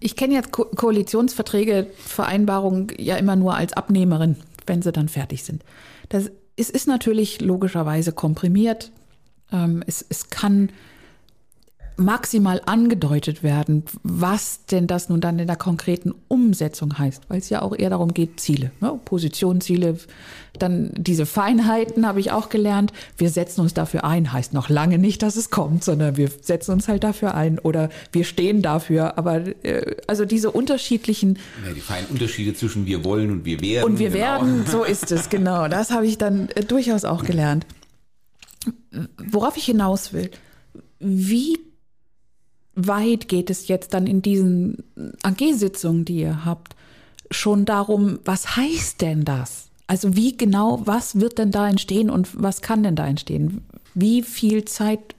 [0.00, 4.36] Ich kenne jetzt Ko Koalitionsverträge, Vereinbarungen ja immer nur als Abnehmerin
[4.68, 5.64] wenn sie dann fertig sind.
[6.08, 8.92] Das, es ist natürlich logischerweise komprimiert.
[9.52, 10.70] Ähm, es, es kann
[11.98, 17.50] maximal angedeutet werden, was denn das nun dann in der konkreten Umsetzung heißt, weil es
[17.50, 18.98] ja auch eher darum geht, Ziele, ne?
[19.04, 19.98] Positionsziele,
[20.58, 22.92] dann diese Feinheiten habe ich auch gelernt.
[23.16, 26.72] Wir setzen uns dafür ein, heißt noch lange nicht, dass es kommt, sondern wir setzen
[26.72, 29.18] uns halt dafür ein oder wir stehen dafür.
[29.18, 31.38] Aber äh, also diese unterschiedlichen.
[31.66, 33.84] Ja, die feinen Unterschiede zwischen wir wollen und wir werden.
[33.84, 34.20] Und wir genau.
[34.20, 35.68] werden, so ist es, genau.
[35.68, 37.66] Das habe ich dann äh, durchaus auch gelernt.
[39.30, 40.30] Worauf ich hinaus will,
[40.98, 41.58] wie
[42.86, 44.84] weit geht es jetzt dann in diesen
[45.22, 46.76] AG-Sitzungen, die ihr habt,
[47.30, 49.68] schon darum, was heißt denn das?
[49.86, 53.66] Also wie genau, was wird denn da entstehen und was kann denn da entstehen?
[53.94, 55.14] Wie viel Zeit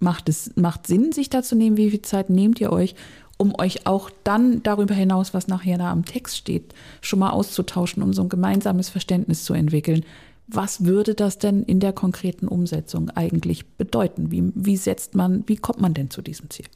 [0.00, 1.76] macht es macht Sinn, sich da zu nehmen?
[1.76, 2.94] Wie viel Zeit nehmt ihr euch,
[3.36, 8.02] um euch auch dann darüber hinaus, was nachher da am Text steht, schon mal auszutauschen,
[8.02, 10.04] um so ein gemeinsames Verständnis zu entwickeln?
[10.46, 14.30] Was würde das denn in der konkreten Umsetzung eigentlich bedeuten?
[14.30, 16.66] Wie, wie setzt man, wie kommt man denn zu diesem Ziel?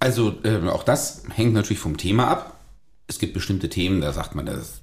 [0.00, 2.60] Also äh, auch das hängt natürlich vom Thema ab.
[3.06, 4.80] Es gibt bestimmte Themen, da sagt man, das,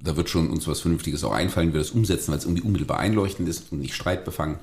[0.00, 2.98] da wird schon uns was Vernünftiges auch einfallen, wir das umsetzen, weil es irgendwie unmittelbar
[2.98, 4.58] einleuchtend ist und nicht streitbefangen.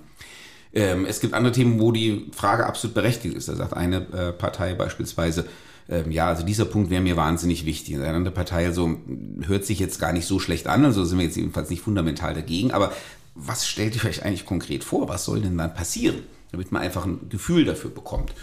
[0.74, 3.48] Ähm, es gibt andere Themen, wo die Frage absolut berechtigt ist.
[3.48, 5.46] Da sagt eine äh, Partei beispielsweise,
[5.90, 7.96] ähm, ja, also dieser Punkt wäre mir wahnsinnig wichtig.
[7.96, 8.98] Eine andere Partei also,
[9.46, 12.34] hört sich jetzt gar nicht so schlecht an, also sind wir jetzt jedenfalls nicht fundamental
[12.34, 12.92] dagegen, aber
[13.36, 15.10] was stellt ihr euch eigentlich konkret vor?
[15.10, 16.24] Was soll denn dann passieren?
[16.54, 18.34] damit man einfach ein Gefühl dafür bekommt.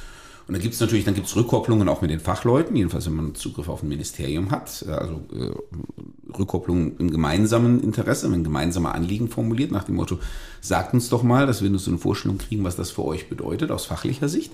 [0.47, 3.15] Und dann gibt es natürlich, dann gibt es Rückkopplungen auch mit den Fachleuten, jedenfalls wenn
[3.15, 9.29] man Zugriff auf ein Ministerium hat, also äh, Rückkopplungen im gemeinsamen Interesse, wenn gemeinsame Anliegen
[9.29, 10.19] formuliert, nach dem Motto,
[10.61, 13.29] sagt uns doch mal, dass wir nur so eine Vorstellung kriegen, was das für euch
[13.29, 14.53] bedeutet aus fachlicher Sicht.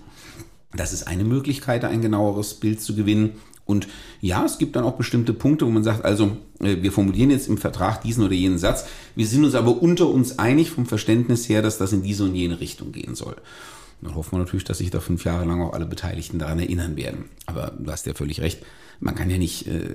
[0.75, 3.33] Das ist eine Möglichkeit, ein genaueres Bild zu gewinnen.
[3.65, 3.89] Und
[4.21, 7.49] ja, es gibt dann auch bestimmte Punkte, wo man sagt, also äh, wir formulieren jetzt
[7.49, 11.49] im Vertrag diesen oder jenen Satz, wir sind uns aber unter uns einig vom Verständnis
[11.49, 13.37] her, dass das in diese und jene Richtung gehen soll.
[14.03, 16.97] dann hoffen wir natürlich, dass sich da fünf Jahre lang auch alle Beteiligten daran erinnern
[16.97, 17.25] werden.
[17.47, 18.63] Aber du hast ja völlig recht,
[19.01, 19.95] man kann ja nicht äh,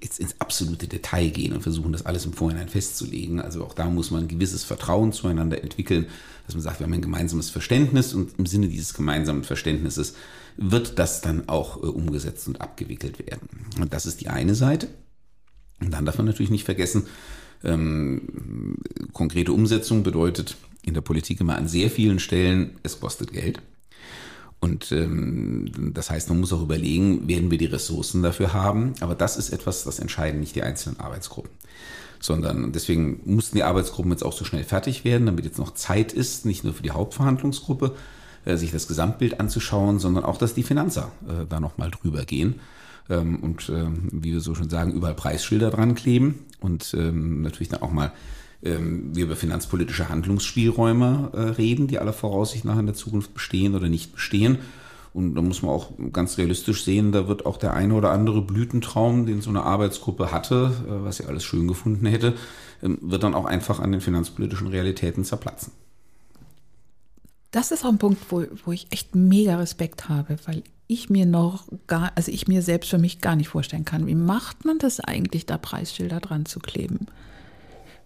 [0.00, 3.40] jetzt ins absolute Detail gehen und versuchen, das alles im Vorhinein festzulegen.
[3.40, 6.06] Also auch da muss man ein gewisses Vertrauen zueinander entwickeln,
[6.46, 10.14] dass man sagt, wir haben ein gemeinsames Verständnis und im Sinne dieses gemeinsamen Verständnisses
[10.56, 13.48] wird das dann auch äh, umgesetzt und abgewickelt werden.
[13.80, 14.88] Und das ist die eine Seite.
[15.80, 17.06] Und dann darf man natürlich nicht vergessen,
[17.64, 18.76] ähm,
[19.12, 23.60] konkrete Umsetzung bedeutet in der Politik immer an sehr vielen Stellen, es kostet Geld.
[24.60, 28.94] Und ähm, das heißt, man muss auch überlegen, werden wir die Ressourcen dafür haben.
[29.00, 31.50] Aber das ist etwas, das entscheiden nicht die einzelnen Arbeitsgruppen.
[32.20, 36.12] Sondern deswegen mussten die Arbeitsgruppen jetzt auch so schnell fertig werden, damit jetzt noch Zeit
[36.12, 37.94] ist, nicht nur für die Hauptverhandlungsgruppe,
[38.44, 42.58] äh, sich das Gesamtbild anzuschauen, sondern auch, dass die Finanzer äh, da nochmal drüber gehen
[43.08, 47.68] ähm, und, ähm, wie wir so schon sagen, überall Preisschilder dran kleben und ähm, natürlich
[47.68, 48.12] dann auch mal
[48.62, 53.74] ähm, wir über finanzpolitische Handlungsspielräume äh, reden, die aller Voraussicht nach in der Zukunft bestehen
[53.74, 54.58] oder nicht bestehen.
[55.14, 58.42] Und da muss man auch ganz realistisch sehen, da wird auch der eine oder andere
[58.42, 62.34] Blütentraum, den so eine Arbeitsgruppe hatte, äh, was sie alles schön gefunden hätte,
[62.82, 65.72] ähm, wird dann auch einfach an den finanzpolitischen Realitäten zerplatzen.
[67.50, 71.26] Das ist auch ein Punkt, wo, wo ich echt mega Respekt habe, weil ich mir
[71.26, 74.78] noch gar, also ich mir selbst für mich gar nicht vorstellen kann, wie macht man
[74.78, 77.06] das eigentlich, da Preisschilder dran zu kleben?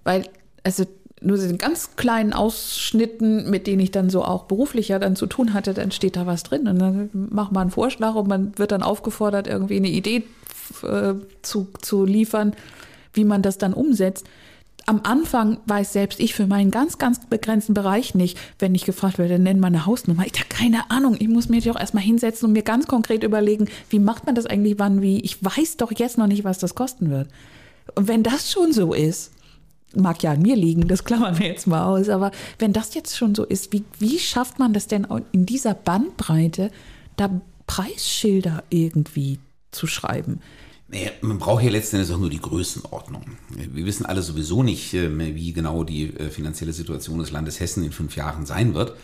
[0.05, 0.29] Weil
[0.63, 0.85] also
[1.21, 5.55] nur in ganz kleinen Ausschnitten, mit denen ich dann so auch beruflicher dann zu tun
[5.55, 8.73] hatte, dann steht da was drin und dann macht man einen Vorschlag und man wird
[8.73, 10.25] dann aufgefordert, irgendwie eine Idee
[10.83, 12.55] äh, zu, zu liefern,
[13.13, 14.27] wie man das dann umsetzt.
[14.85, 19.19] Am Anfang weiß selbst ich für meinen ganz, ganz begrenzten Bereich nicht, wenn ich gefragt
[19.19, 20.25] werde, nenn mal eine Hausnummer.
[20.27, 21.17] Ich habe keine Ahnung.
[21.21, 24.47] Ich muss mir doch erstmal hinsetzen und mir ganz konkret überlegen, wie macht man das
[24.47, 25.21] eigentlich wann, wie.
[25.21, 27.29] Ich weiß doch jetzt noch nicht, was das kosten wird.
[27.95, 29.31] Und wenn das schon so ist,
[29.95, 33.17] mag ja an mir liegen, das klammern wir jetzt mal aus, aber wenn das jetzt
[33.17, 36.71] schon so ist, wie, wie schafft man das denn in dieser Bandbreite,
[37.17, 39.39] da Preisschilder irgendwie
[39.71, 40.41] zu schreiben?
[40.89, 43.23] Naja, man braucht ja letztendlich auch nur die Größenordnung.
[43.49, 47.83] Wir wissen alle sowieso nicht, äh, wie genau die äh, finanzielle Situation des Landes Hessen
[47.83, 48.95] in fünf Jahren sein wird.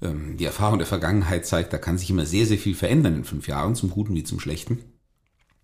[0.00, 3.24] Ähm, die Erfahrung der Vergangenheit zeigt, da kann sich immer sehr, sehr viel verändern in
[3.24, 4.78] fünf Jahren, zum Guten wie zum Schlechten.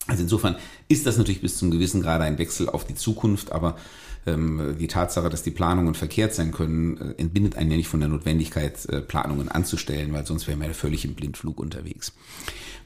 [0.08, 0.56] Also insofern
[0.88, 3.76] ist das natürlich bis zum gewissen Grade ein Wechsel auf die Zukunft, aber
[4.17, 8.00] ähm, die Tatsache, dass die Planungen verkehrt sein können, äh, entbindet einen ja nicht von
[8.00, 12.12] der Notwendigkeit, äh, Planungen anzustellen, weil sonst wären wir ja völlig im Blindflug unterwegs.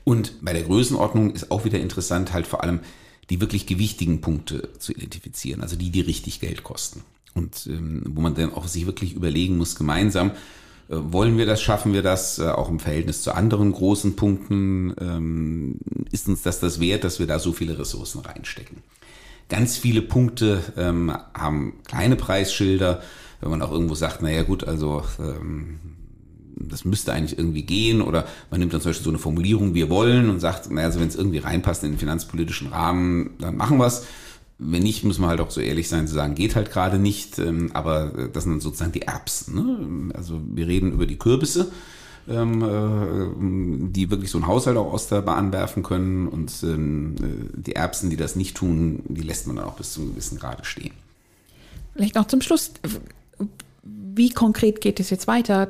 [0.05, 2.81] Und bei der Größenordnung ist auch wieder interessant, halt vor allem
[3.31, 7.03] die wirklich gewichtigen Punkte zu identifizieren, also die, die richtig Geld kosten.
[7.35, 10.33] Und ähm, wo man dann auch sich wirklich überlegen muss, gemeinsam,
[10.89, 15.79] äh, wollen wir das, schaffen wir das, auch im Verhältnis zu anderen großen Punkten, ähm,
[16.11, 18.79] ist uns das das wert, dass wir da so viele Ressourcen reinstecken.
[19.53, 23.03] Ganz viele Punkte ähm, haben kleine Preisschilder,
[23.43, 25.79] wenn man auch irgendwo sagt, naja gut, also ähm,
[26.57, 29.91] das müsste eigentlich irgendwie gehen oder man nimmt dann zum Beispiel so eine Formulierung, wir
[29.91, 33.77] wollen und sagt, naja, also wenn es irgendwie reinpasst in den finanzpolitischen Rahmen, dann machen
[33.77, 34.07] wir es.
[34.59, 37.39] Wenn nicht, muss man halt auch so ehrlich sein zu sagen, geht halt gerade nicht,
[37.39, 39.55] ähm, aber das sind sozusagen die Erbsen.
[39.55, 40.15] Ne?
[40.15, 41.71] Also wir reden über die Kürbisse
[42.29, 46.29] ähm, äh, die wirklich so einen Haushalt auch aus der Bahn werfen können.
[46.29, 49.93] Und ähm, äh, die Erbsen, die das nicht tun, die lässt man dann auch bis
[49.93, 50.93] zu einem gewissen Grade stehen.
[51.95, 52.73] Vielleicht noch zum Schluss.
[53.83, 55.69] Wie konkret geht es jetzt weiter,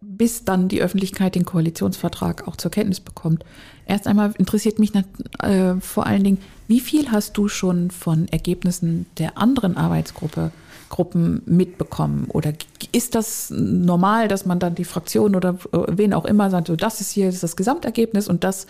[0.00, 3.44] bis dann die Öffentlichkeit den Koalitionsvertrag auch zur Kenntnis bekommt?
[3.86, 9.06] Erst einmal interessiert mich äh, vor allen Dingen, wie viel hast du schon von Ergebnissen
[9.18, 10.52] der anderen Arbeitsgruppe
[10.88, 12.26] Gruppen mitbekommen?
[12.28, 12.52] Oder
[12.92, 16.76] ist das normal, dass man dann die Fraktion oder äh, wen auch immer sagt, so
[16.76, 18.66] das ist hier das Gesamtergebnis und das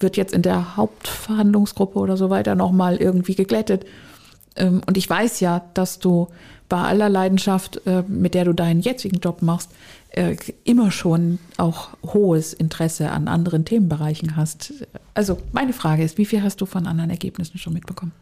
[0.00, 3.84] wird jetzt in der Hauptverhandlungsgruppe oder so weiter nochmal irgendwie geglättet?
[4.56, 6.28] Ähm, und ich weiß ja, dass du
[6.68, 9.70] bei aller Leidenschaft, äh, mit der du deinen jetzigen Job machst,
[10.10, 14.72] äh, immer schon auch hohes Interesse an anderen Themenbereichen hast.
[15.14, 18.12] Also meine Frage ist, wie viel hast du von anderen Ergebnissen schon mitbekommen?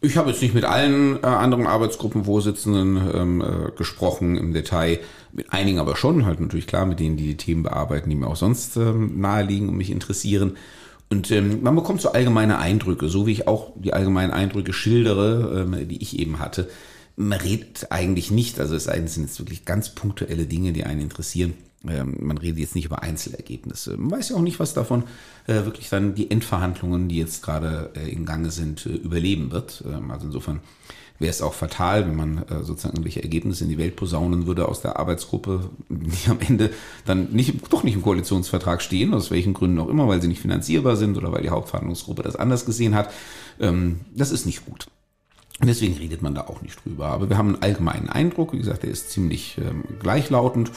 [0.00, 5.00] Ich habe jetzt nicht mit allen äh, anderen Arbeitsgruppenvorsitzenden ähm, äh, gesprochen im Detail,
[5.32, 8.26] mit einigen aber schon, halt natürlich klar, mit denen, die die Themen bearbeiten, die mir
[8.26, 10.56] auch sonst ähm, naheliegen und mich interessieren.
[11.10, 15.66] Und ähm, man bekommt so allgemeine Eindrücke, so wie ich auch die allgemeinen Eindrücke schildere,
[15.72, 16.68] ähm, die ich eben hatte.
[17.16, 21.54] Man redet eigentlich nicht, also es sind jetzt wirklich ganz punktuelle Dinge, die einen interessieren,
[21.84, 23.96] man redet jetzt nicht über Einzelergebnisse.
[23.96, 25.04] Man weiß ja auch nicht, was davon
[25.46, 29.84] äh, wirklich dann die Endverhandlungen, die jetzt gerade äh, in Gange sind, äh, überleben wird.
[29.86, 30.60] Ähm, also insofern
[31.18, 34.80] wäre es auch fatal, wenn man sozusagen irgendwelche Ergebnisse in die Welt posaunen würde aus
[34.80, 36.70] der Arbeitsgruppe, die am Ende
[37.04, 40.40] dann nicht, doch nicht im Koalitionsvertrag stehen, aus welchen Gründen auch immer, weil sie nicht
[40.40, 43.12] finanzierbar sind oder weil die Hauptverhandlungsgruppe das anders gesehen hat.
[43.60, 44.88] Ähm, das ist nicht gut.
[45.60, 47.06] Und deswegen redet man da auch nicht drüber.
[47.06, 50.72] Aber wir haben einen allgemeinen Eindruck, wie gesagt, der ist ziemlich ähm, gleichlautend.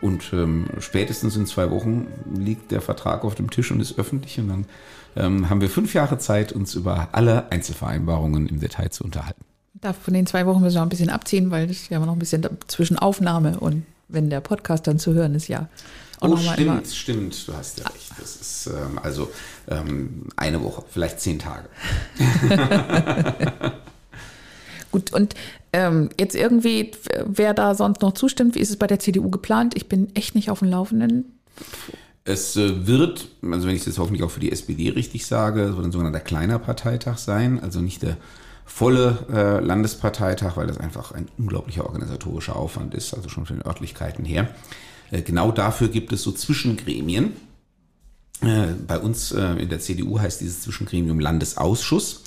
[0.00, 4.38] Und ähm, spätestens in zwei Wochen liegt der Vertrag auf dem Tisch und ist öffentlich.
[4.38, 4.64] Und dann
[5.16, 9.44] ähm, haben wir fünf Jahre Zeit, uns über alle Einzelvereinbarungen im Detail zu unterhalten.
[9.74, 12.12] Da von den zwei Wochen müssen wir noch ein bisschen abziehen, weil das ja noch
[12.12, 15.68] ein bisschen zwischen Aufnahme und wenn der Podcast dann zu hören ist, ja.
[16.20, 18.12] Auch oh, stimmt, stimmt, du hast ja recht.
[18.18, 19.30] Das ist ähm, also
[19.68, 21.68] ähm, eine Woche, vielleicht zehn Tage.
[24.92, 25.34] Gut, und
[25.72, 26.92] ähm, jetzt irgendwie,
[27.24, 29.76] wer da sonst noch zustimmt, wie ist es bei der CDU geplant?
[29.76, 31.38] Ich bin echt nicht auf dem Laufenden.
[32.24, 35.86] Es äh, wird, also wenn ich das hoffentlich auch für die SPD richtig sage, wird
[35.86, 38.16] ein sogenannter kleiner Parteitag sein, also nicht der
[38.64, 43.66] volle äh, Landesparteitag, weil das einfach ein unglaublicher organisatorischer Aufwand ist, also schon von den
[43.66, 44.54] Örtlichkeiten her.
[45.10, 47.32] Äh, genau dafür gibt es so Zwischengremien.
[48.42, 52.22] Äh, bei uns äh, in der CDU heißt dieses Zwischengremium Landesausschuss.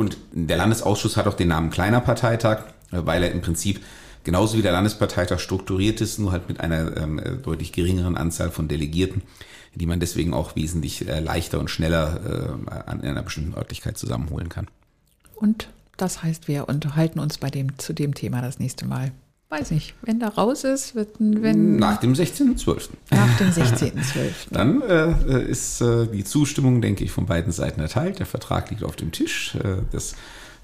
[0.00, 2.60] Und der Landesausschuss hat auch den Namen Kleiner Parteitag,
[2.90, 3.84] äh, weil er im Prinzip
[4.24, 8.50] genauso wie der Landesparteitag strukturiert ist, nur halt mit einer ähm, äh, deutlich geringeren Anzahl
[8.50, 9.20] von Delegierten,
[9.74, 14.48] die man deswegen auch wesentlich äh, leichter und schneller äh, an einer bestimmten Örtlichkeit zusammenholen
[14.48, 14.68] kann.
[15.34, 19.12] Und das heißt, wir unterhalten uns bei dem, zu dem Thema das nächste Mal.
[19.50, 21.74] Weiß nicht, wenn da raus ist, wird wenn.
[21.74, 22.90] Nach dem 16.12.
[23.10, 23.92] Nach dem 16.12.
[24.52, 28.20] Dann äh, ist äh, die Zustimmung, denke ich, von beiden Seiten erteilt.
[28.20, 29.56] Der Vertrag liegt auf dem Tisch.
[29.56, 30.14] Äh, das,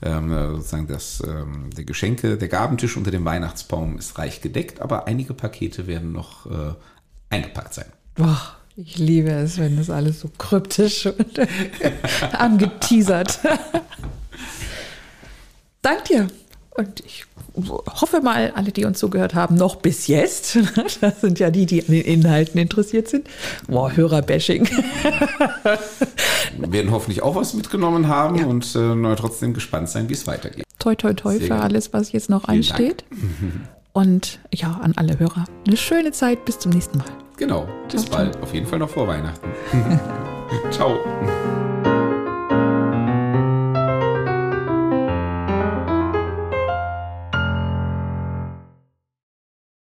[0.03, 5.09] ähm, sozusagen das, ähm, der Geschenke, der Gabentisch unter dem Weihnachtsbaum ist reich gedeckt, aber
[5.09, 6.75] einige Pakete werden noch äh,
[7.31, 7.87] eingepackt sein.
[8.15, 11.41] Boah, ich liebe es, wenn das alles so kryptisch und
[12.39, 13.41] angeteasert.
[15.83, 16.29] Dank dir.
[16.77, 17.25] Und ich
[18.01, 20.59] hoffe mal, alle, die uns zugehört haben, noch bis jetzt.
[21.01, 23.29] Das sind ja die, die an den Inhalten interessiert sind.
[23.67, 24.69] Boah, Hörerbashing.
[26.59, 28.47] Wir werden hoffentlich auch was mitgenommen haben ja.
[28.47, 30.65] und äh, trotzdem gespannt sein, wie es weitergeht.
[30.79, 33.05] Toi, toi, toi Sehr für alles, was jetzt noch Vielen ansteht.
[33.11, 33.23] Dank.
[33.93, 36.45] Und ja, an alle Hörer, eine schöne Zeit.
[36.45, 37.07] Bis zum nächsten Mal.
[37.39, 37.67] Genau.
[37.91, 38.37] Bis bald.
[38.43, 39.49] Auf jeden Fall noch vor Weihnachten.
[40.71, 40.99] ciao.